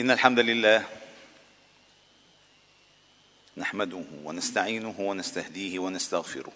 [0.00, 0.86] إن الحمد لله
[3.56, 6.52] نحمده ونستعينه ونستهديه ونستغفره.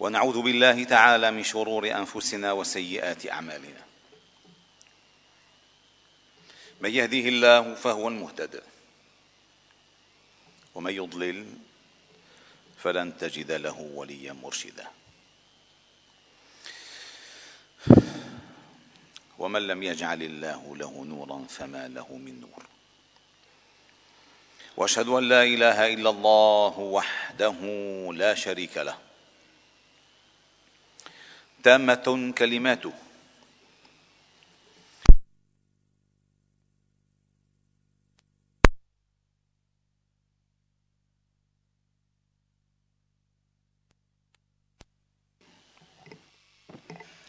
[0.00, 3.82] ونعوذ بالله تعالى من شرور أنفسنا وسيئات أعمالنا.
[6.80, 8.62] من يهديه الله فهو المهتد.
[10.74, 11.46] ومن يضلل
[12.78, 14.86] فلن تجد له وليا مرشدا.
[19.38, 22.66] ومن لم يجعل الله له نورا فما له من نور.
[24.76, 27.58] وأشهد أن لا إله إلا الله وحده
[28.14, 28.98] لا شريك له.
[31.62, 32.92] تامة كلماته.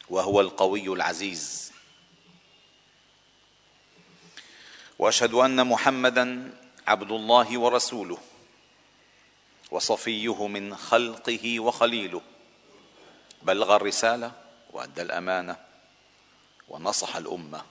[0.09, 1.74] وهو القوي العزيز.
[5.05, 6.51] وأشهد أن محمدا
[6.87, 8.17] عبد الله ورسوله
[9.71, 12.21] وصفيه من خلقه وخليله.
[13.41, 14.31] بلغ الرسالة
[14.73, 15.55] وأدى الأمانة
[16.69, 17.61] ونصح الأمة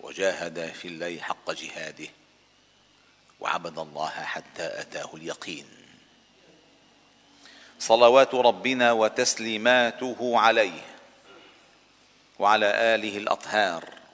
[0.00, 2.08] وجاهد في الله حق جهاده
[3.40, 5.66] وعبد الله حتى أتاه اليقين.
[7.78, 10.82] صلوات ربنا وتسليماته عليه
[12.38, 14.01] وعلى آله الأطهار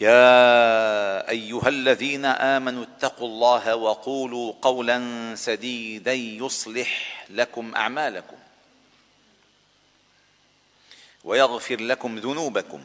[0.00, 4.98] يا أيها الذين آمنوا اتقوا الله وقولوا قولا
[5.34, 8.36] سديدا يصلح لكم أعمالكم
[11.24, 12.84] ويغفر لكم ذنوبكم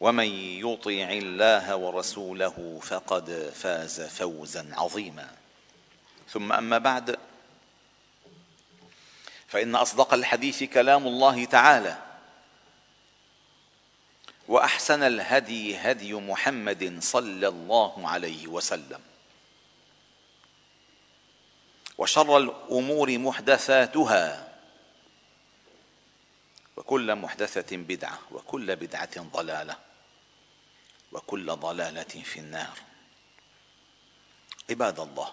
[0.00, 0.26] ومن
[0.60, 5.30] يطع الله ورسوله فقد فاز فوزا عظيما
[6.28, 7.16] ثم أما بعد
[9.48, 12.05] فإن أصدق الحديث كلام الله تعالى
[14.48, 19.00] وأحسن الهدي هدي محمد صلى الله عليه وسلم.
[21.98, 24.58] وشر الأمور محدثاتها
[26.76, 29.76] وكل محدثة بدعة وكل بدعة ضلالة
[31.12, 32.78] وكل ضلالة في النار.
[34.70, 35.32] عباد الله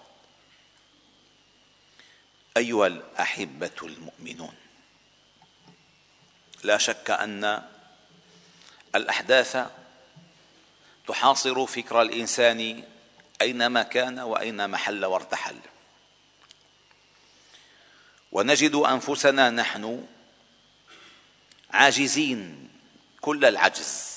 [2.56, 4.54] أيها الأحبة المؤمنون
[6.64, 7.68] لا شك أن
[8.94, 9.56] الأحداث
[11.08, 12.84] تحاصر فكر الإنسان
[13.40, 15.56] أينما كان وأينما حل وارتحل.
[18.32, 20.06] ونجد أنفسنا نحن
[21.70, 22.70] عاجزين
[23.20, 24.14] كل العجز.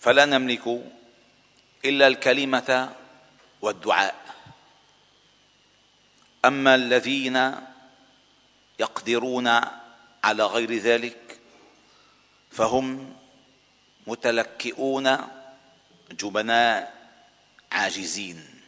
[0.00, 0.82] فلا نملك
[1.84, 2.94] إلا الكلمة
[3.62, 4.26] والدعاء.
[6.44, 7.54] أما الذين
[8.78, 9.46] يقدرون
[10.24, 11.35] على غير ذلك
[12.56, 13.16] فهم
[14.06, 15.18] متلكئون
[16.10, 17.08] جبناء
[17.72, 18.60] عاجزين.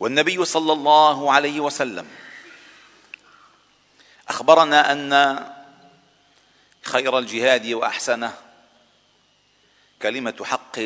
[0.00, 2.08] والنبي صلى الله عليه وسلم
[4.28, 5.12] أخبرنا أن
[6.82, 8.34] خير الجهاد وأحسنه
[10.02, 10.76] كلمة حق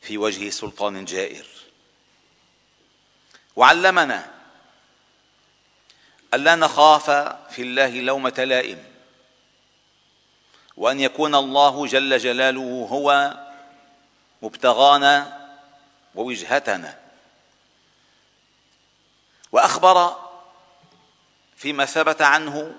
[0.00, 1.46] في وجه سلطان جائر.
[3.56, 4.30] وعلمنا
[6.34, 7.10] الا نخاف
[7.54, 8.91] في الله لومة لائم.
[10.76, 13.36] وأن يكون الله جل جلاله هو
[14.42, 15.38] مبتغانا
[16.14, 16.98] ووجهتنا.
[19.52, 20.16] وأخبر
[21.56, 22.74] فيما ثبت عنه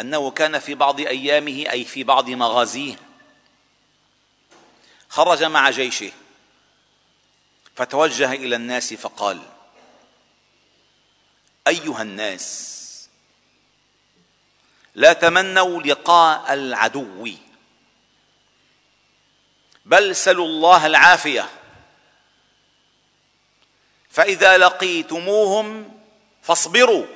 [0.00, 2.96] أنه كان في بعض أيامه أي في بعض مغازيه
[5.08, 6.12] خرج مع جيشه
[7.74, 9.42] فتوجه إلى الناس فقال
[11.66, 12.79] أيها الناس
[14.94, 17.28] لا تمنوا لقاء العدو.
[19.84, 21.48] بل سلوا الله العافية.
[24.10, 26.00] فإذا لقيتموهم
[26.42, 27.06] فاصبروا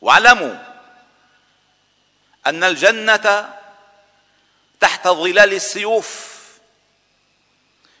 [0.00, 0.54] واعلموا
[2.46, 3.54] أن الجنة
[4.80, 6.32] تحت ظلال السيوف.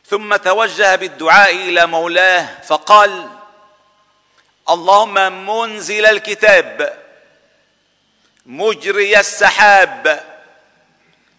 [0.06, 3.30] ثم توجه بالدعاء إلى مولاه فقال
[4.70, 7.01] اللهم منزل الكتاب.
[8.46, 10.24] مجري السحاب.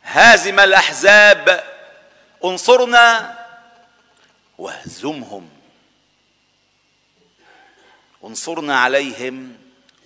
[0.04, 1.64] هازم الأحزاب.
[2.46, 3.38] انصرنا
[4.58, 5.50] واهزمهم.
[8.24, 9.58] انصرنا عليهم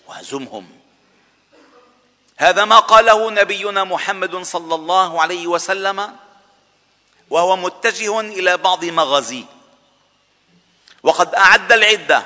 [0.07, 0.79] واهزمهم.
[2.38, 6.15] هذا ما قاله نبينا محمد صلى الله عليه وسلم
[7.29, 9.45] وهو متجه إلى بعض مغازيه
[11.03, 12.23] وقد أعد العدة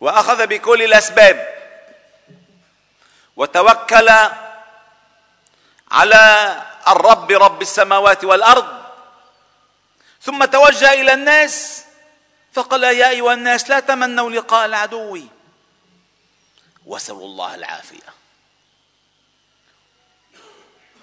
[0.00, 1.59] وأخذ بكل الأسباب.
[3.40, 4.08] وتوكل
[5.90, 8.82] على الرب رب السماوات والأرض
[10.22, 11.84] ثم توجه إلى الناس
[12.52, 15.20] فقال يا أيها الناس لا تمنوا لقاء العدو.
[16.86, 18.08] واسالوا الله العافية.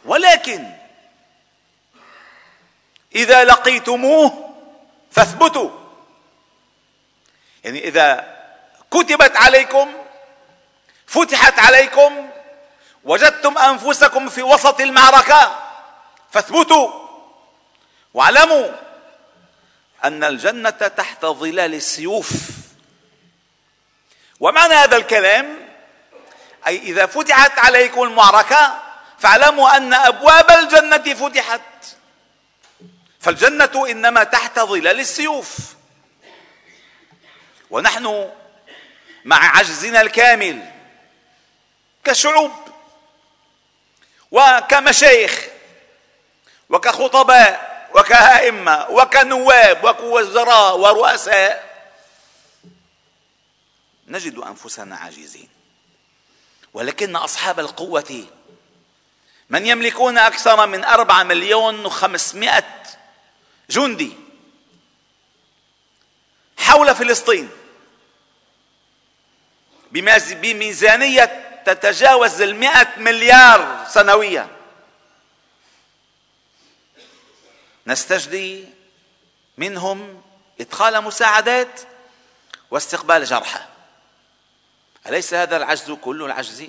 [0.06, 0.74] ولكن
[3.16, 4.56] إذا لقيتموه
[5.12, 5.70] فاثبتوا.
[7.64, 8.38] يعني إذا
[8.92, 10.07] كتبت عليكم
[11.08, 12.30] فتحت عليكم
[13.04, 15.60] وجدتم أنفسكم في وسط المعركة
[16.32, 17.08] فاثبتوا.
[18.14, 18.68] واعلموا
[20.04, 22.32] أن الجنة تحت ظلال السيوف.
[24.40, 25.68] ومعنى هذا الكلام
[26.68, 28.82] أي إذا فتحت عليكم المعركة
[29.20, 31.62] فاعلموا أن أبواب الجنة فتحت.
[33.20, 35.58] فالجنة إنما تحت ظلال السيوف.
[37.70, 38.32] ونحن
[39.26, 40.77] مع عجزنا الكامل
[42.08, 42.52] كشعوب
[44.32, 45.48] وكمشايخ
[46.70, 51.68] وكخطباء وكأئمة وكنواب وكوزراء ورؤساء
[54.08, 55.50] نجد أنفسنا عاجزين.
[56.74, 58.26] ولكن أصحاب القوة
[59.50, 62.84] من يملكون أكثر من أربعة مليون وخمسمائة
[63.70, 64.14] جندي
[66.58, 67.50] حول فلسطين
[69.92, 74.48] بميزانية تتجاوز المئة مليار سنويا.
[77.88, 78.66] نستجدي
[79.58, 80.22] منهم
[80.62, 81.82] إدخال مساعدات
[82.72, 83.60] واستقبال جرحى.
[85.08, 86.62] أليس هذا العجز؟ كل العجز.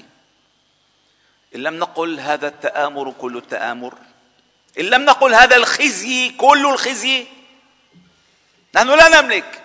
[1.54, 3.94] إن لم نقل هذا التآمر كل التآمر.
[4.78, 7.26] إن لم نقل هذا الخزي كل الخزي.
[8.74, 9.62] نحن لا نملك.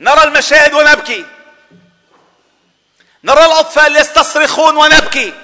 [0.00, 1.26] نرى المشاهد ونبكي.
[3.24, 5.34] نرى الأطفال يستصرخون ونبكي.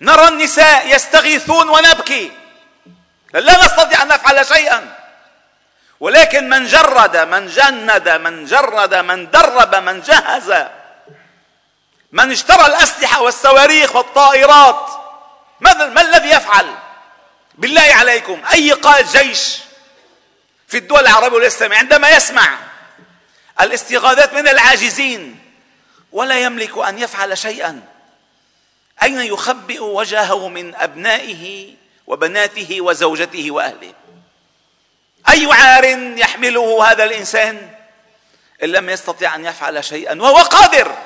[0.00, 2.32] نرى النساء يستغيثون ونبكي.
[3.34, 4.96] لا نستطيع أن نفعل شيئا.
[6.00, 10.66] ولكن من جرد من جند من جرد من درب من جهز
[12.12, 14.90] من اشترى الأسلحة والصواريخ والطائرات
[15.60, 16.74] ماذا ما الذي يفعل؟
[17.54, 19.58] بالله عليكم أي قائد جيش
[20.68, 22.58] في الدول العربية والإسلامية عندما يسمع
[23.60, 25.49] الاستغاثات من العاجزين
[26.12, 27.82] ولا يملك أن يفعل شيئا.
[29.02, 31.74] أين يخبئ وجهه من أبنائه
[32.06, 33.94] وبناته وزوجته وأهله؟
[35.30, 35.84] أي عار
[36.18, 37.74] يحمله هذا الإنسان
[38.62, 40.96] إن لم يستطع أن يفعل شيئا وهو قادر؟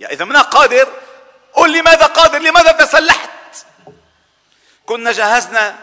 [0.00, 0.88] يا إذا من قادر
[1.52, 3.30] قل لماذا قادر؟ لماذا تسلحت؟
[4.86, 5.78] كنا جهزنا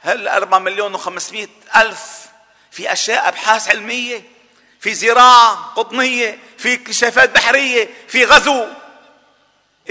[0.00, 2.26] هل 4 مليون و500 ألف
[2.70, 4.22] في أشياء أبحاث علمية؟
[4.86, 8.66] في زراعة قطنية في اكتشافات بحرية في غزو.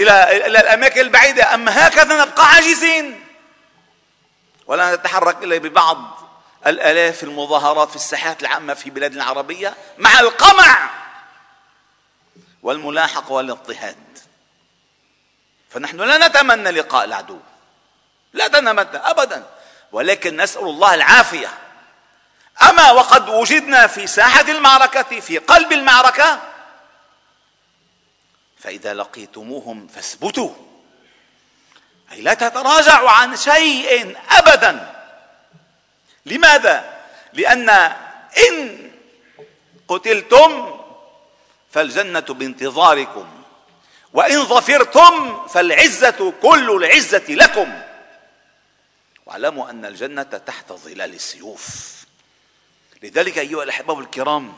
[0.00, 1.54] إلى إلى الأماكن البعيدة.
[1.54, 3.24] أما هكذا نبقى عاجزين.
[4.66, 6.18] ولا نتحرك إلا ببعض
[6.66, 10.90] الآلاف المظاهرات في الساحات العامة في بلادنا العربية مع القمع
[12.62, 14.18] والملاحقة والاضطهاد.
[15.70, 17.40] فنحن لا نتمنى لقاء العدو.
[18.32, 19.46] لا نتمنى أبدا.
[19.92, 21.58] ولكن نسأل الله العافية.
[22.62, 26.40] أما وقد وجدنا في ساحة المعركة في قلب المعركة
[28.58, 30.54] فإذا لقيتموهم فاثبتوا.
[32.12, 35.04] أي لا تتراجعوا عن شيء ابدا.
[36.26, 37.68] لماذا؟ لأن
[38.48, 38.90] إن
[39.88, 40.80] قتلتم
[41.70, 43.42] فالجنة بانتظاركم
[44.12, 47.82] وإن ظفرتم فالعزة كل العزة لكم.
[49.26, 51.95] واعلموا أن الجنة تحت ظلال السيوف.
[53.02, 54.52] لذلك أيها الأحباب الكرام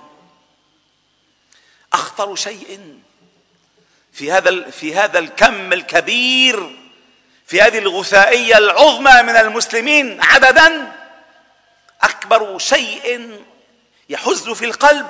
[1.92, 2.98] أخطر شيء
[4.12, 6.76] في هذا في هذا الكم الكبير
[7.46, 10.92] في هذه الغثائية العظمى من المسلمين عددا
[12.02, 13.38] أكبر شيء
[14.08, 15.06] يحز في القلب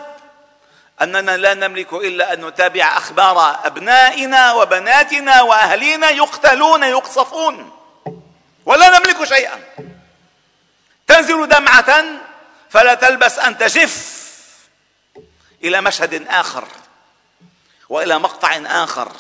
[1.03, 7.73] أننا لا نملك إلا أن نتابع أخبار أبنائنا وبناتنا وأهلينا يقتلون يقصفون
[8.67, 9.61] ولا نملك شيئا.
[11.07, 12.05] تنزل دمعة
[12.71, 14.19] فلا تلبس أن تجف
[15.65, 16.69] إلى مشهد آخر
[17.89, 19.13] وإلى مقطع آخر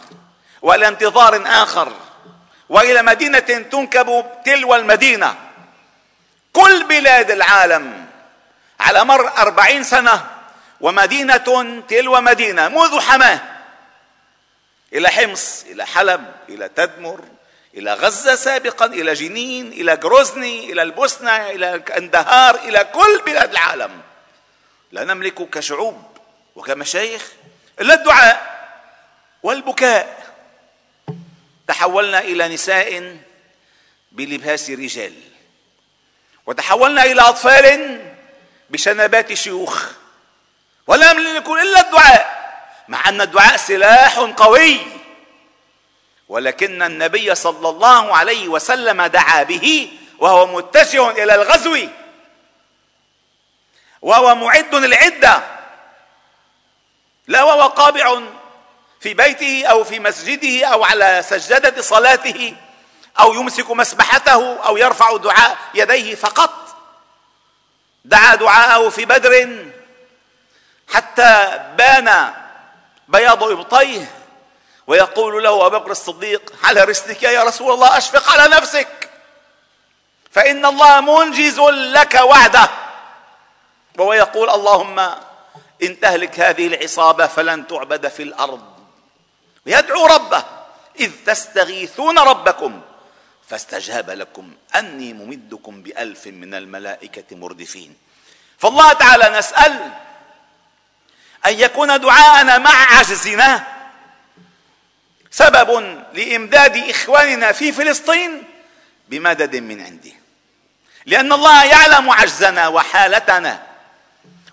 [0.62, 1.92] وإلى انتظار آخر
[2.68, 5.36] وإلى مدينة تنكب تلو المدينة.
[6.52, 8.06] كل بلاد العالم
[8.80, 10.26] على مر أربعين سنة
[10.80, 13.40] ومدينة تلو مدينة منذ حماة
[14.92, 17.24] إلى حمص إلى حلب إلى تدمر
[17.74, 24.00] إلى غزة سابقا إلى جنين إلى جروزني إلى البوسنة إلى كندهار إلى كل بلاد العالم.
[24.92, 26.02] لا نملك كشعوب
[26.56, 27.32] وكمشايخ
[27.80, 28.58] إلا الدعاء
[29.42, 30.18] والبكاء.
[31.68, 33.16] تحولنا إلى نساء
[34.12, 35.14] بلباس رجال.
[36.46, 38.00] وتحولنا إلى أطفال
[38.70, 39.92] بشنبات شيوخ.
[40.86, 42.38] ولا نملك إلا الدعاء
[42.88, 44.97] مع أن الدعاء سلاح قوي.
[46.28, 51.88] ولكن النبي صلى الله عليه وسلم دعا به وهو متجه إلى الغزو.
[54.02, 55.42] وهو معد العدة
[57.26, 58.20] لا وهو قابع
[59.00, 62.54] في بيته أو في مسجده أو على سجادة صلاته
[63.20, 66.76] أو يمسك مسبحته أو يرفع دعاء يديه فقط.
[68.04, 69.64] دعا دعاءه في بدر
[70.94, 72.34] حتى بان
[73.08, 74.17] بياض إبطيه.
[74.88, 79.10] ويقول له أبو بكر الصديق على رسلك يا رسول الله؟ أشفق على نفسك.
[80.30, 82.70] فإن الله منجز لك وعده.
[83.98, 84.98] وهو يقول اللهم
[85.82, 88.62] إن تهلك هذه العصابة فلن تعبد في الأرض.
[89.66, 90.44] ويدعو ربه
[91.00, 92.80] إذ تستغيثون ربكم
[93.48, 97.96] فاستجاب لكم أني ممدكم بألف من الملائكة مردفين.
[98.58, 99.90] فالله تعالى نسأل
[101.46, 103.77] أن يكون دعاءنا مع عجزنا
[105.38, 108.44] سبب لإمداد إخواننا في فلسطين
[109.08, 110.10] بمدد من عنده.
[111.06, 113.62] لأن الله يعلم عجزنا وحالتنا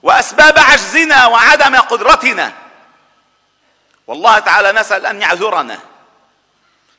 [0.04, 2.54] وأسباب عجزنا وعدم قدرتنا.
[4.08, 5.80] والله تعالى نسأل أن يعذرنا.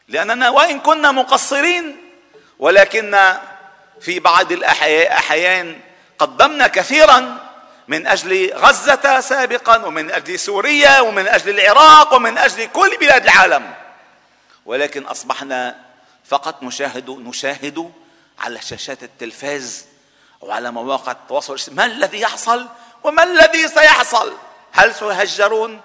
[0.09, 1.97] لأننا وإن كنا مقصرين
[2.59, 3.37] ولكن
[4.01, 5.81] في بعض الأحيان
[6.19, 7.46] قدمنا كثيرا
[7.89, 13.75] من أجل غزة سابقا ومن أجل سوريا ومن أجل العراق ومن أجل كل بلاد العالم.
[14.67, 15.77] ولكن أصبحنا
[16.25, 17.93] فقط نشاهد نشاهد
[18.39, 19.85] على شاشات التلفاز
[20.41, 22.67] وعلى مواقع التواصل ما الذي يحصل؟
[23.05, 24.37] وما الذي سيحصل؟
[24.73, 25.81] هل سيهجرون؟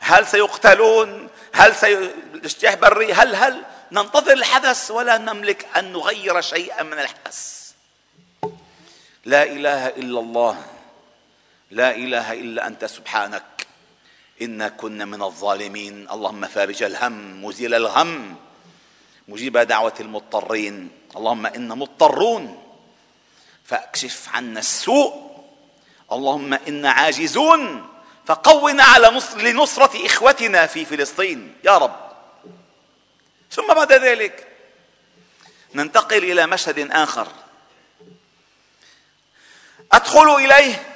[0.00, 6.98] هل سيقتلون؟ هل سيجتاح بري؟ هل هل ننتظر الحدث ولا نملك أن نغير شيئا من
[6.98, 7.72] الحدث؟
[9.24, 10.64] لا إله إلا الله.
[11.72, 13.66] لا إله إلا أنت سبحانك.
[14.42, 16.10] إنا كنا من الظالمين.
[16.10, 18.36] اللهم فارج الهم مزيل الغم
[19.28, 20.90] مجيب دعوة المضطرين.
[21.16, 22.62] اللهم إنا مضطرون
[23.64, 25.32] فأكشف عنا السوء.
[26.12, 27.88] اللهم إنا عاجزون
[28.26, 31.54] فقونا على نصر لنصرة إخوتنا في فلسطين.
[31.64, 32.12] يا رب.
[33.50, 34.48] ثم بعد ذلك
[35.74, 37.28] ننتقل إلى مشهد آخر.
[39.92, 40.91] أدخل إليه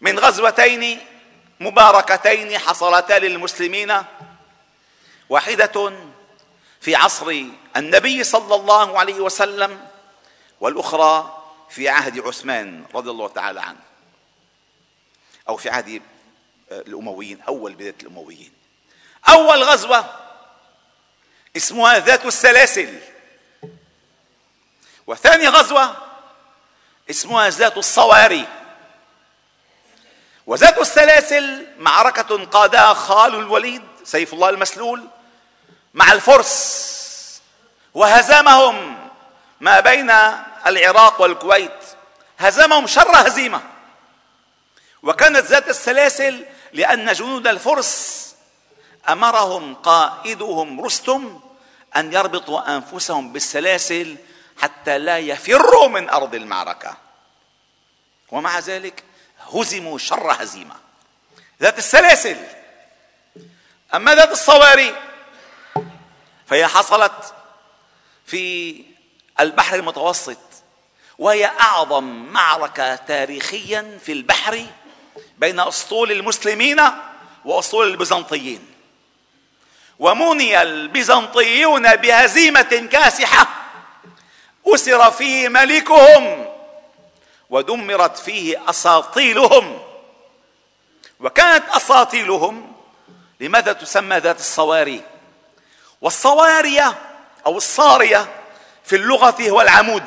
[0.00, 1.00] من غزوتين
[1.60, 4.02] مباركتين حصلتا للمسلمين.
[5.28, 5.92] واحدة
[6.80, 7.44] في عصر
[7.76, 9.86] النبي صلى الله عليه وسلم
[10.60, 13.80] والأخرى في عهد عثمان رضي الله تعالى عنه
[15.48, 16.02] أو في عهد
[16.70, 18.52] الأمويين أول بداية الأمويين.
[19.28, 20.16] أول غزوة
[21.56, 23.00] اسمها ذات السلاسل.
[25.06, 25.96] وثاني غزوة
[27.10, 28.48] اسمها ذات الصواري.
[30.50, 35.08] وذات السلاسل معركة قادها خال الوليد سيف الله المسلول
[35.94, 37.42] مع الفرس
[37.94, 39.08] وهزمهم
[39.60, 40.10] ما بين
[40.66, 41.84] العراق والكويت.
[42.38, 43.60] هزمهم شر هزيمة.
[45.02, 48.34] وكانت ذات السلاسل لأن جنود الفرس
[49.08, 51.40] أمرهم قائدهم رستم
[51.96, 54.16] أن يربطوا أنفسهم بالسلاسل
[54.62, 56.96] حتى لا يفروا من أرض المعركة.
[58.30, 59.09] ومع ذلك
[59.54, 60.74] هزموا شر هزيمة.
[61.62, 62.36] ذات السلاسل.
[63.94, 64.94] أما ذات الصواري
[66.46, 67.34] فهي حصلت
[68.26, 68.84] في
[69.40, 70.38] البحر المتوسط
[71.18, 74.66] وهي أعظم معركة تاريخيا في البحر
[75.38, 76.80] بين أسطول المسلمين
[77.44, 78.66] وأسطول البيزنطيين.
[79.98, 83.46] ومني البيزنطيون بهزيمة كاسحة
[84.66, 86.46] أسر فيه ملكهم
[87.50, 89.78] ودمرت فيه أساطيلهم.
[91.20, 92.72] وكانت أساطيلهم
[93.40, 95.02] لماذا تسمى ذات الصواري؟
[96.00, 96.98] والصوارية
[97.46, 98.28] أو الصارية
[98.84, 100.04] في اللغة هو العمود.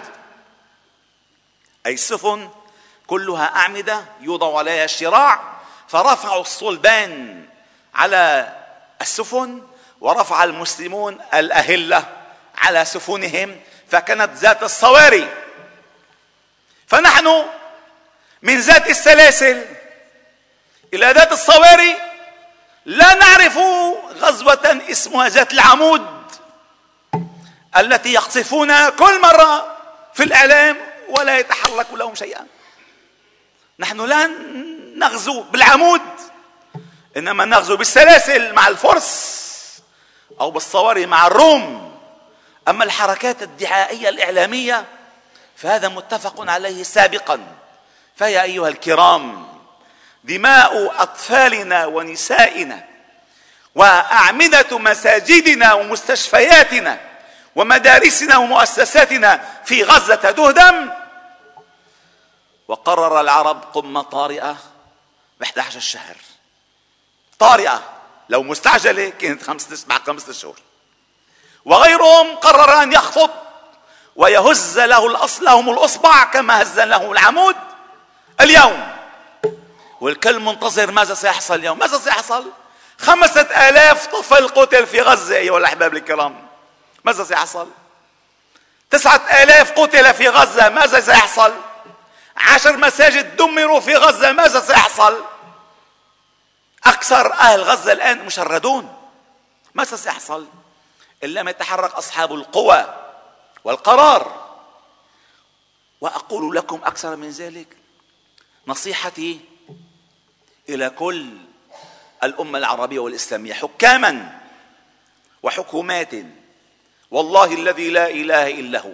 [1.85, 2.49] أي السفن
[3.07, 5.53] كلها أعمدة يوضع عليها الشراع
[5.87, 7.45] فرفعوا الصلبان
[7.95, 8.53] على
[9.01, 9.61] السفن
[10.01, 12.05] ورفع المسلمون الأهلة
[12.57, 13.59] على سفنهم
[13.89, 15.42] فكانت ذات الصواري.
[16.93, 17.45] فنحن
[18.41, 19.65] من ذات السلاسل
[20.93, 21.95] إلى ذات الصواري
[22.85, 23.57] لا نعرف
[24.13, 26.07] غزوة اسمها ذات العمود
[27.77, 29.77] التي يقصفون كل مرة
[30.13, 30.77] في الإعلام
[31.09, 32.47] ولا يتحرك لهم شيئا.
[33.79, 34.29] نحن لا
[34.95, 36.01] نغزو بالعمود
[37.17, 39.43] إنما نغزو بالسلاسل مع الفرس
[40.41, 41.97] أو بالصواري مع الروم.
[42.67, 44.85] أما الحركات الدعائية الإعلامية
[45.55, 47.55] فهذا متفق عليه سابقا.
[48.15, 49.47] فيا أيها الكرام
[50.23, 52.87] دماء أطفالنا ونسائنا
[53.75, 56.99] وأعمدة مساجدنا ومستشفياتنا
[57.55, 60.89] ومدارسنا ومؤسساتنا في غزة تهدم
[62.67, 64.57] وقرر العرب قمة طارئة
[65.39, 66.15] ب 11 شهر.
[67.39, 67.83] طارئة
[68.29, 70.59] لو مستعجلة كانت خمسة بعد خمسة شهور.
[71.65, 73.29] وغيرهم قرر أن يخطب
[74.15, 77.55] ويهز له لهم الأصبع كما هز لهم العمود.
[78.41, 78.93] اليوم
[80.01, 82.51] والكل منتظر ماذا سيحصل اليوم؟ ماذا سيحصل؟
[82.99, 86.47] خمسة آلاف طفل قتل في غزة أيها الأحباب الكرام.
[87.03, 87.67] ماذا سيحصل؟
[88.89, 91.53] تسعة آلاف قتل في غزة ماذا سيحصل؟
[92.37, 95.23] عشر مساجد دمروا في غزة ماذا سيحصل؟
[96.85, 98.95] أكثر أهل غزة الآن مشردون.
[99.73, 100.45] ماذا سيحصل؟
[101.23, 103.02] إن لم يتحرك أصحاب القوى.
[103.63, 104.43] والقرار.
[106.01, 107.77] وأقول لكم أكثر من ذلك
[108.67, 109.39] نصيحتي
[110.69, 111.37] إلى كل
[112.23, 114.41] الأمة العربية والإسلامية حكاما
[115.43, 116.11] وحكومات.
[117.11, 118.93] والله الذي لا إله إلا هو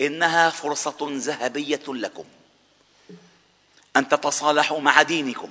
[0.00, 2.24] إنها فرصة ذهبية لكم
[3.96, 5.50] أن تتصالحوا مع دينكم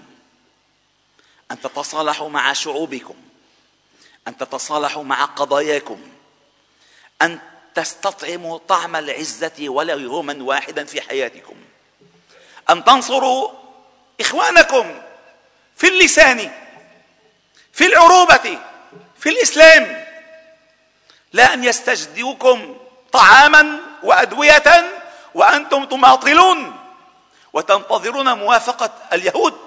[1.52, 3.16] أن تتصالحوا مع شعوبكم
[4.28, 6.02] أن تتصالحوا مع قضاياكم
[7.22, 7.40] أن
[7.76, 11.56] تستطعموا طعم العزة ولو يوما واحدا في حياتكم.
[12.70, 13.52] أن تنصروا
[14.22, 15.02] إخوانكم
[15.76, 16.52] في اللسان
[17.74, 18.60] في العروبة
[19.20, 20.06] في الإسلام.
[21.34, 22.78] لا أن يستجدوكم
[23.12, 24.92] طعاما وأدوية
[25.34, 26.80] وأنتم تماطلون
[27.54, 29.60] وتنتظرون موافقة اليهود.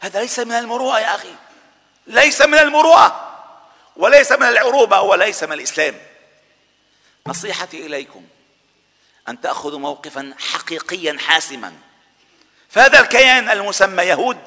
[0.00, 1.34] هذا ليس من المروءة يا أخي.
[2.06, 3.30] ليس من المروءة
[3.96, 5.94] وليس من العروبة وليس من الإسلام.
[7.28, 8.22] نصيحتي إليكم
[9.28, 11.72] أن تأخذوا موقفا حقيقيا حاسما.
[12.68, 14.38] فهذا الكيان المسمى يهود.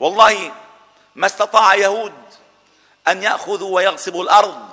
[0.00, 0.52] والله
[1.14, 2.12] ما استطاع يهود
[3.08, 4.68] أن يأخذوا ويغصبوا الأرض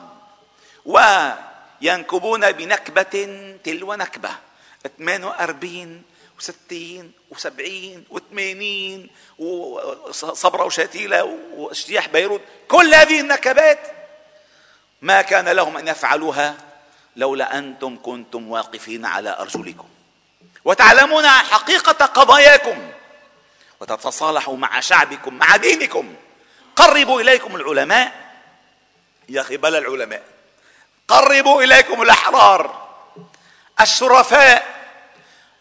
[0.85, 3.25] وينكبون بنكبة
[3.63, 4.31] تلو نكبة.
[4.99, 6.03] 48
[6.39, 6.75] و60
[7.35, 12.41] و70 و80 وصبرا وشتيلة واجتياح بيروت.
[12.67, 13.79] كل هذه النكبات
[15.01, 16.66] ما كان لهم أن يفعلوها
[17.17, 19.87] لولا أنتم كنتم واقفين على أرجلكم.
[20.65, 22.91] وتعلمون حقيقة قضاياكم.
[23.79, 26.15] وتتصالحوا مع شعبكم مع دينكم.
[26.75, 28.11] قربوا إليكم العلماء.
[29.29, 30.23] يا أخي بلا العلماء.
[31.07, 32.87] قربوا إليكم الأحرار.
[33.81, 34.77] الشرفاء.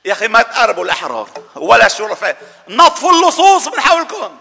[0.05, 1.29] يا أخي ما تقربوا الأحرار.
[1.55, 2.37] ولا الشرفاء.
[2.69, 4.37] نطفوا اللصوص من حولكم.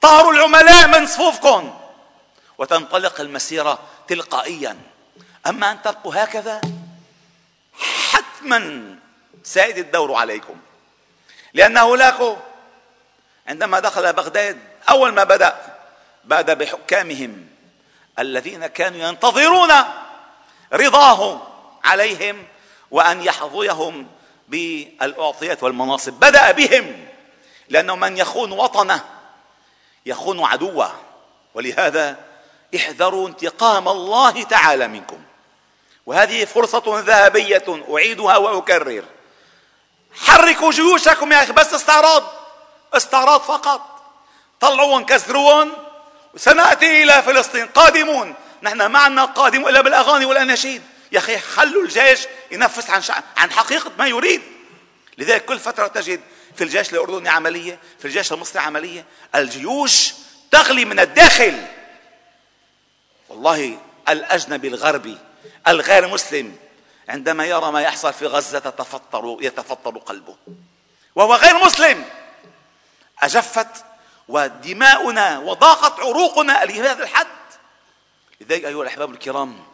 [0.00, 1.80] طهروا العملاء من صفوفكم.
[2.58, 4.95] وتنطلق المسيرة تلقائيا.
[5.48, 6.60] أما أن تبقوا هكذا
[8.10, 8.96] حتما
[9.44, 10.56] سائد الدور عليكم.
[11.54, 12.36] لأن هولاكو
[13.48, 14.58] عندما دخل بغداد
[14.90, 15.76] أول ما بدأ
[16.24, 17.46] بدأ بحكامهم
[18.18, 19.72] الذين كانوا ينتظرون
[20.72, 21.42] رضاه
[21.84, 22.46] عليهم
[22.90, 24.06] وأن يحظيهم
[24.48, 26.12] بالأعطيات والمناصب.
[26.12, 27.06] بدأ بهم
[27.68, 29.04] لأنه من يخون وطنه
[30.06, 30.92] يخون عدوه.
[31.54, 32.16] ولهذا
[32.76, 35.25] احذروا انتقام الله تعالى منكم.
[36.06, 39.04] وهذه فرصة ذهبية أعيدها وأكرر.
[40.14, 42.22] حركوا جيوشكم يا أخي بس استعراض
[42.94, 43.80] استعراض فقط.
[44.60, 45.72] طلعوهم كسروهم
[46.36, 48.34] سنأتي إلى فلسطين قادمون.
[48.62, 50.82] نحن ما عندنا قادم إلا بالأغاني والأناشيد.
[51.12, 53.02] يا أخي خلوا الجيش ينفس عن.
[53.36, 54.42] عن حقيقة ما يريد.
[55.18, 56.20] لذلك كل فترة تجد
[56.56, 59.04] في الجيش الأردني عملية في الجيش المصري عملية.
[59.34, 60.12] الجيوش
[60.50, 61.66] تغلي من الداخل.
[63.28, 65.18] والله الأجنبي الغربي
[65.68, 66.56] الغير مسلم
[67.08, 70.36] عندما يرى ما يحصل في غزة تتفطر يتفطر قلبه.
[71.14, 72.04] وهو غير مسلم.
[73.22, 73.84] أجفت
[74.28, 77.26] ودماؤنا وضاقت عروقنا لهذا الحد.
[78.40, 79.64] لذلك أيها الأحباب الكرام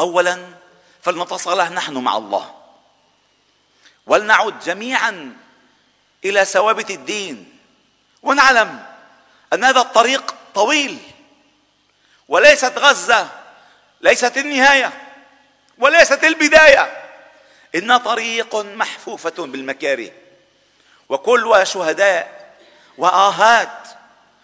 [0.00, 0.54] أولا
[1.02, 2.54] فلنتصالح نحن مع الله.
[4.06, 5.36] ولنعد جميعا
[6.24, 7.58] إلى ثوابت الدين.
[8.22, 8.86] ونعلم
[9.52, 10.98] أن هذا الطريق طويل.
[12.28, 13.41] وليست غزة
[14.02, 14.92] ليست النهاية
[15.78, 17.02] وليست البداية.
[17.74, 20.10] إن طريق محفوفة بالمكاره
[21.08, 22.54] وكلها شهداء
[22.98, 23.88] وآهات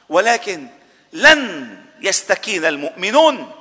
[0.08, 0.68] ولكن
[1.12, 1.68] لن
[2.00, 3.52] يستكين المؤمنون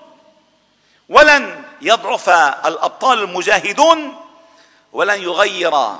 [1.09, 2.29] ولن يضعف
[2.65, 4.15] الأبطال المجاهدون
[4.93, 5.95] ولن يغير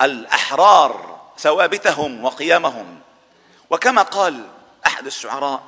[0.00, 3.00] الأحرار ثوابتهم وقيامهم
[3.70, 4.48] وكما قال
[4.86, 5.62] أحد الشعراء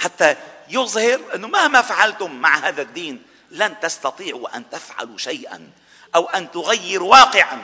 [0.00, 0.36] حتى
[0.70, 5.70] يظهر أنه مهما فعلتم مع هذا الدين لن تستطيعوا أن تفعلوا شيئا
[6.14, 7.58] أو أن تغيروا واقعا.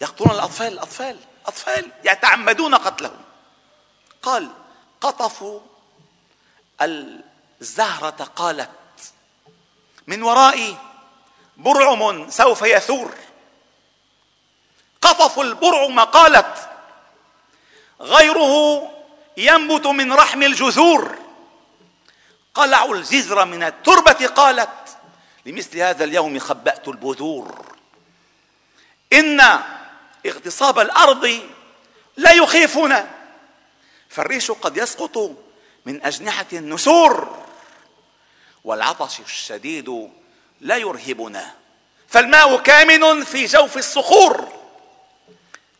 [0.00, 3.20] يقتلون الأطفال الاطفال أطفال يتعمدون قتلهم.
[4.22, 4.50] قال
[5.00, 5.60] قطفوا
[6.82, 8.70] الزهرة قالت
[10.06, 10.76] من ورائي
[11.56, 13.14] برعم سوف يثور.
[15.02, 16.68] قطفوا البرعم قالت
[18.00, 18.99] غيره
[19.36, 21.18] ينبت من رحم الجذور.
[22.54, 24.98] قلعوا الجزر من التربة قالت
[25.46, 27.76] لمثل هذا اليوم خبأت البذور.
[29.12, 29.40] إن
[30.26, 31.40] اغتصاب الأرض
[32.16, 33.10] لا يخيفنا.
[34.08, 35.36] فالريش قد يسقط
[35.86, 37.44] من أجنحة النسور
[38.64, 40.10] والعطش الشديد
[40.60, 41.54] لا يرهبنا.
[42.08, 44.48] فالماء كامن في جوف الصخور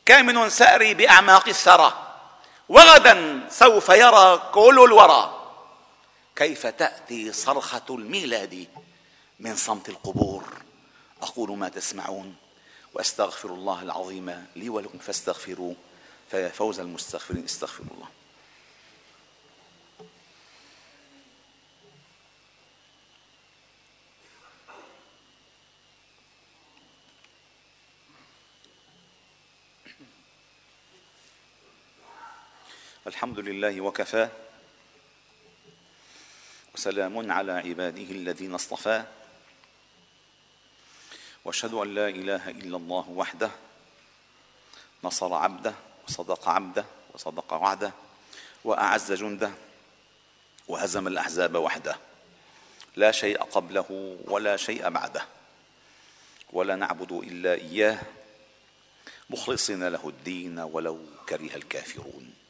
[0.07, 2.10] كامن سأري بأعماق الثرى.
[2.71, 5.37] وغدا سوف يرى كل الورى.
[6.37, 8.67] كيف تأتي صرخة الميلاد
[9.41, 10.45] من صمت القبور؟
[11.23, 12.37] أقول ما تسمعون
[12.95, 15.77] وأستغفر الله العظيم لي ولكم فاستغفروه
[16.31, 18.09] فيا فوز المستغفرين استغفروا الله.
[33.21, 34.29] الحمد لله وكفى
[36.75, 39.05] وسلام على عباده الذين اصطفى
[41.45, 43.51] وأشهد أن لا إله إلا الله وحده.
[45.05, 45.75] نصر عبده
[46.09, 47.93] وصدق عبده وصدق وعده
[48.65, 49.51] وأعز جنده
[50.69, 51.97] وهزم الأحزاب وحده.
[52.97, 55.27] لا شيء قبله ولا شيء بعده.
[56.53, 57.99] ولا نعبد إلا إياه.
[59.31, 62.41] مخلصين له الدين ولو كره الكافرون.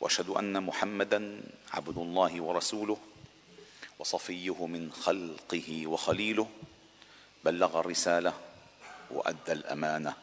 [0.00, 1.40] وأشهد أن محمدا
[1.72, 2.96] عبد الله ورسوله
[3.98, 6.48] وصفيه من خلقه وخليله
[7.44, 8.32] بلغ الرسالة
[9.10, 10.14] وأدى الأمانة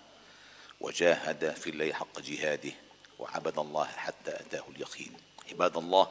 [0.82, 2.72] وجاهد في الله حق جهاده
[3.20, 5.12] وعبد الله حتى أتاه اليقين.
[5.50, 6.08] عباد الله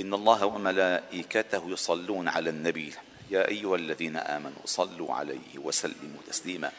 [0.00, 2.92] إن الله وملائكته يصلون على النبي.
[3.30, 6.72] يا أيها الذين آمنوا صلوا عليه وسلموا تسليما.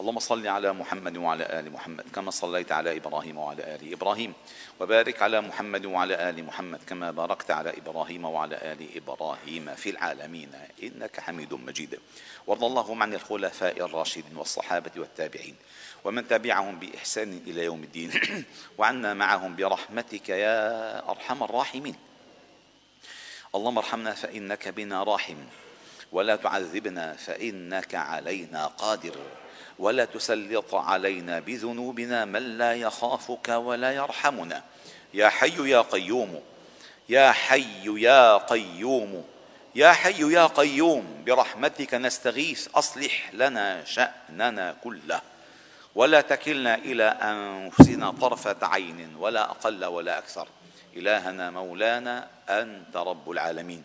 [0.00, 4.32] اللهم صل على محمد وعلى آل محمد كما صليت على إبراهيم وعلى آل إبراهيم
[4.80, 10.50] وبارك على محمد وعلى آل محمد كما باركت على إبراهيم وعلى آل إبراهيم في العالمين.
[10.82, 11.98] إنك حميد مجيد.
[12.46, 15.56] وارض اللهم عن الخلفاء الراشدين والصحابة والتابعين
[16.04, 18.10] ومن تبعهم بإحسان إلى يوم الدين.
[18.78, 21.96] وعنا معهم برحمتك يا أرحم الراحمين.
[23.54, 25.38] اللهم ارحمنا فإنك بنا راحم.
[26.12, 29.16] ولا تعذبنا فإنك علينا قادر.
[29.78, 34.62] ولا تسلط علينا بذنوبنا من لا يخافك ولا يرحمنا.
[35.14, 36.42] يا حي يا قيوم
[37.08, 39.24] يا حي يا قيوم
[39.74, 45.20] يا حي يا قيوم برحمتك نستغيث أصلح لنا شأننا كله.
[45.94, 50.48] ولا تكلنا إلى أنفسنا طرفة عين ولا أقل ولا أكثر.
[50.96, 53.82] إلهنا مولانا أنت رب العالمين.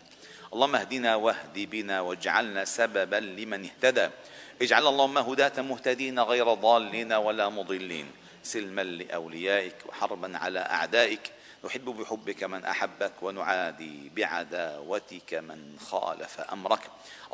[0.52, 4.08] اللهم اهدنا واهد بنا واجعلنا سببا لمن اهتدى.
[4.62, 8.10] اجعل اللهم هداة مهتدين غير ضالين ولا مضلين.
[8.42, 11.32] سلما لأوليائك وحربا على أعدائك.
[11.64, 16.80] نحب بحبك من أحبك ونعادي بعداوتك من خالف أمرك.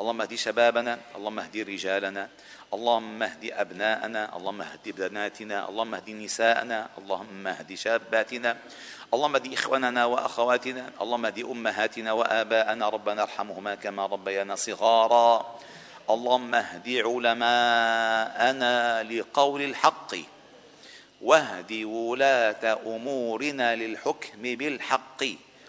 [0.01, 2.29] اللهم اهد شبابنا اللهم اهد رجالنا
[2.73, 8.57] اللهم اهد أبناءنا اللهم اهد بناتنا اللهم اهد نساءنا اللهم اهد شاباتنا
[9.13, 12.89] اللهم اهد إخواننا وأخواتنا اللهم اهد أمهاتنا وآباءنا.
[12.89, 15.59] ربنا ارحمهما كما ربيانا صغارا.
[16.09, 20.15] اللهم اهد علماءنا لقول الحق
[21.21, 25.23] واهد ولاة أمورنا للحكم بالحق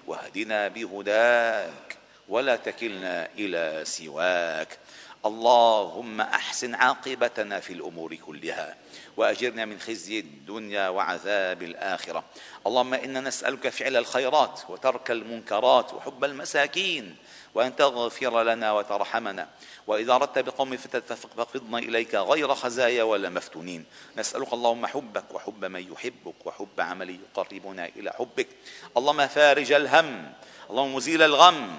[0.07, 1.97] واهدنا بهداك
[2.29, 4.79] ولا تكلنا إلى سواك.
[5.27, 8.77] اللهم أحسن عاقبتنا في الأمور كلها
[9.17, 12.25] وأجرنا من خزي الدنيا وعذاب الآخرة.
[12.67, 17.17] اللهم إنا نسألك فعل الخيرات وترك المنكرات وحب المساكين
[17.55, 19.49] وأن تغفر لنا وترحمنا.
[19.87, 23.85] وإذا أردت بقوم فتنة فاقبضنا إليك غير خزايا ولا مفتونين.
[24.17, 28.49] نسألك اللهم حبك وحب من يحبك وحب عمل يقربنا إلى حبك.
[28.97, 30.33] اللهم فارج الهم.
[30.71, 31.79] اللهم مزيل الغم.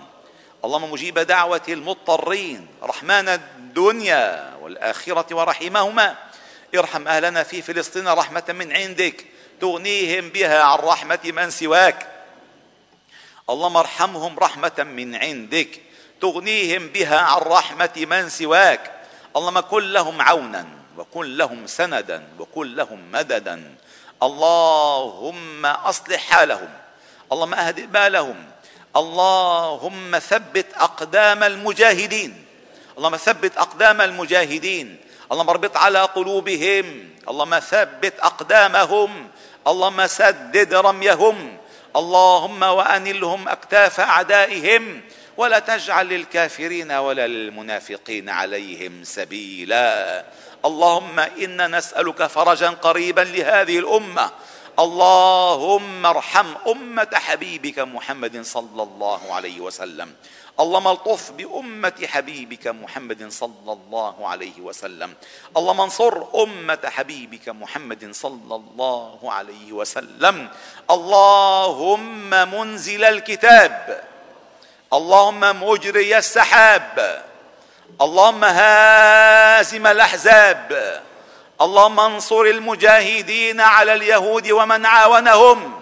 [0.65, 2.67] اللهم مجيب دعوة المضطرين.
[2.83, 6.15] رحمن الدنيا والآخرة ورحمهما.
[6.75, 9.25] ارحم أهلنا في فلسطين رحمة من عندك.
[9.61, 12.12] تغنيهم بها عن رحمة من سواك.
[13.49, 15.81] اللهم ارحمهم رحمة من عندك
[16.21, 18.91] تغنيهم بها عن رحمة من سواك.
[19.35, 23.75] اللهم كن لهم عونا وكن لهم سندا وكن لهم مددا.
[24.23, 26.69] اللهم أصلح حالهم.
[27.31, 28.45] اللهم اهد بالهم.
[28.95, 32.45] اللهم ثبت أقدام المجاهدين.
[32.97, 34.97] اللهم ثبت أقدام المجاهدين.
[35.31, 37.09] اللهم اربط على قلوبهم.
[37.29, 39.27] اللهم ثبت أقدامهم.
[39.67, 41.57] اللهم سدد رميهم.
[41.95, 45.01] اللهم وأنلهم أكتاف أعدائهم
[45.37, 50.25] ولا تجعل للكافرين ولا للمنافقين عليهم سبيلا.
[50.65, 54.31] اللهم إنا نسألك فرجا قريبا لهذه الأمة
[54.79, 60.13] اللهم ارحم أمة حبيبك محمد صلى الله عليه وسلم.
[60.59, 65.13] اللهم الطف بأمة حبيبك محمد صلى الله عليه وسلم.
[65.57, 70.49] اللهم انصر أمة حبيبك محمد صلى الله عليه وسلم.
[70.91, 74.03] اللهم منزل الكتاب.
[74.93, 77.23] اللهم مجري السحاب.
[78.01, 81.01] اللهم هازم الأحزاب.
[81.63, 85.79] اللهم انصر المجاهدين على اليهود ومن عاونهم.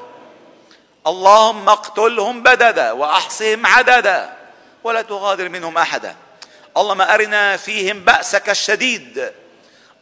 [1.07, 4.37] اللهم اقتلهم بددا وأحصهم عددا
[4.83, 6.15] ولا تغادر منهم أحدا.
[6.77, 9.31] اللهم أرنا فيهم بأسك الشديد.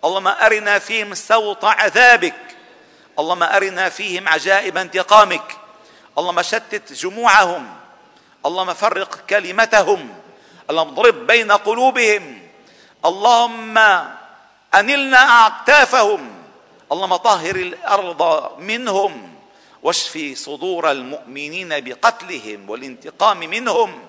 [0.05, 2.41] اللهم أرنا فيهم سوط عذابك.
[3.19, 5.57] اللهم أرنا فيهم عجائب انتقامك.
[6.17, 7.75] اللهم شتت جموعهم.
[8.45, 10.15] اللهم فرق كلمتهم.
[10.69, 12.41] اللهم اضرب بين قلوبهم.
[13.05, 13.77] اللهم
[14.75, 16.29] أنلنا اكتافهم
[16.91, 19.34] اللهم طهر الأرض منهم
[19.84, 23.99] واشفي صدور المؤمنين بقتلهم والانتقام منهم.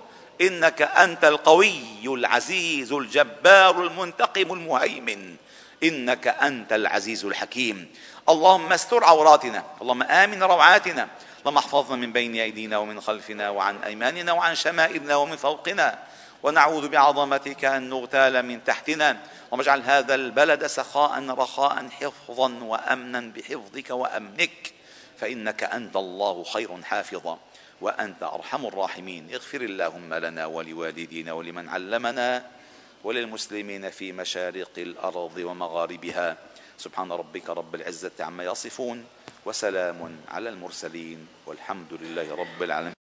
[0.41, 5.37] إنك أنت القوي العزيز الجبار المنتقم المهيمن.
[5.83, 7.91] إنك أنت العزيز الحكيم.
[8.29, 9.65] اللهم استر عوراتنا.
[9.83, 11.09] اللهم آمن روعاتنا.
[11.41, 15.99] اللهم احفظنا من بين أيدينا ومن خلفنا وعن أيماننا وعن شمائلنا ومن فوقنا.
[16.43, 19.11] ونعوذ بعظمتك أن نغتال من تحتنا.
[19.11, 24.73] اللهم اجعل هذا البلد سخاء رخاء حفظا وامنا بحفظك وأمنك.
[25.19, 27.39] فإنك أنت الله خير حافظا
[27.81, 29.35] وأنت أرحم الراحمين.
[29.35, 32.47] اغفر اللهم لنا ولوالدينا ولمن علمنا
[33.05, 36.37] وللمسلمين في مشارق الأرض ومغاربها.
[36.79, 39.05] سبحان ربك رب العزة عما يصفون
[39.47, 42.89] وسلام على المرسلين والحمد لله رب العالمين.